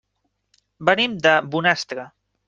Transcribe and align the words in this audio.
Venim 0.89 1.13
de 1.25 1.33
Bonastre. 1.57 2.07